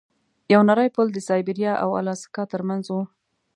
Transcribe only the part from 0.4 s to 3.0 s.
یو نری پل د سایبریا او الاسکا ترمنځ و.